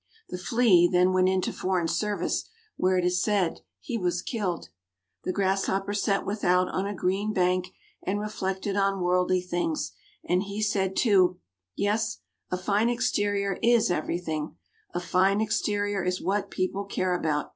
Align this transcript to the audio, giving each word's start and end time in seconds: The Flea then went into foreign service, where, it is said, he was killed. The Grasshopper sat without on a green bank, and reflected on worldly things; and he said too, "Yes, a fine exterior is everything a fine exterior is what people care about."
The 0.29 0.37
Flea 0.39 0.89
then 0.91 1.13
went 1.13 1.29
into 1.29 1.53
foreign 1.53 1.87
service, 1.87 2.49
where, 2.75 2.97
it 2.97 3.05
is 3.05 3.21
said, 3.21 3.61
he 3.79 3.99
was 3.99 4.23
killed. 4.23 4.69
The 5.25 5.31
Grasshopper 5.31 5.93
sat 5.93 6.25
without 6.25 6.69
on 6.69 6.87
a 6.87 6.95
green 6.95 7.33
bank, 7.33 7.67
and 8.01 8.19
reflected 8.19 8.75
on 8.75 9.03
worldly 9.03 9.41
things; 9.41 9.91
and 10.27 10.41
he 10.41 10.59
said 10.59 10.95
too, 10.95 11.39
"Yes, 11.75 12.17
a 12.49 12.57
fine 12.57 12.89
exterior 12.89 13.59
is 13.61 13.91
everything 13.91 14.55
a 14.91 14.99
fine 14.99 15.39
exterior 15.39 16.03
is 16.03 16.19
what 16.19 16.49
people 16.49 16.85
care 16.85 17.13
about." 17.13 17.49